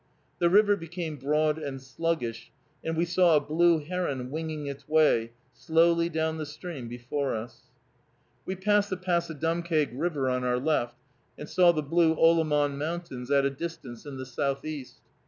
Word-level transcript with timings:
The 0.39 0.49
river 0.49 0.75
became 0.75 1.17
broad 1.17 1.59
and 1.59 1.79
sluggish, 1.79 2.51
and 2.83 2.97
we 2.97 3.05
saw 3.05 3.35
a 3.35 3.39
blue 3.39 3.77
heron 3.83 4.31
winging 4.31 4.65
its 4.65 4.89
way 4.89 5.31
slowly 5.53 6.09
down 6.09 6.39
the 6.39 6.45
stream 6.47 6.87
before 6.87 7.35
us. 7.35 7.65
We 8.43 8.55
passed 8.55 8.89
the 8.89 8.97
Passadumkeag 8.97 9.91
River 9.93 10.27
on 10.27 10.43
our 10.43 10.57
left 10.57 10.97
and 11.37 11.47
saw 11.47 11.71
the 11.71 11.83
blue 11.83 12.15
Olamon 12.15 12.79
mountains 12.79 13.29
at 13.29 13.45
a 13.45 13.51
distance 13.51 14.07
in 14.07 14.17
the 14.17 14.25
southeast. 14.25 14.99